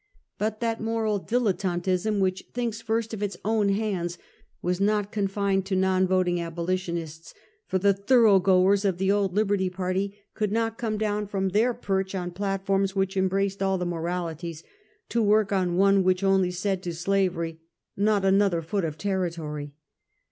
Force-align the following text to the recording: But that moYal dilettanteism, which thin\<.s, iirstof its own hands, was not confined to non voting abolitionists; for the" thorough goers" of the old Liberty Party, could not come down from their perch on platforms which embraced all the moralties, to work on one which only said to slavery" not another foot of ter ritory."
But 0.39 0.61
that 0.61 0.81
moYal 0.81 1.19
dilettanteism, 1.29 2.19
which 2.19 2.45
thin\<.s, 2.55 2.81
iirstof 2.81 3.21
its 3.21 3.37
own 3.45 3.69
hands, 3.69 4.17
was 4.59 4.81
not 4.81 5.11
confined 5.11 5.63
to 5.67 5.75
non 5.75 6.07
voting 6.07 6.41
abolitionists; 6.41 7.35
for 7.67 7.77
the" 7.77 7.93
thorough 8.07 8.39
goers" 8.39 8.83
of 8.83 8.97
the 8.97 9.11
old 9.11 9.35
Liberty 9.35 9.69
Party, 9.69 10.17
could 10.33 10.51
not 10.51 10.79
come 10.79 10.97
down 10.97 11.27
from 11.27 11.49
their 11.49 11.75
perch 11.75 12.15
on 12.15 12.31
platforms 12.31 12.95
which 12.95 13.15
embraced 13.15 13.61
all 13.61 13.77
the 13.77 13.85
moralties, 13.85 14.63
to 15.09 15.21
work 15.21 15.51
on 15.51 15.75
one 15.77 16.03
which 16.03 16.23
only 16.23 16.49
said 16.49 16.81
to 16.81 16.95
slavery" 16.95 17.61
not 17.95 18.25
another 18.25 18.63
foot 18.63 18.83
of 18.83 18.97
ter 18.97 19.19
ritory." 19.29 19.73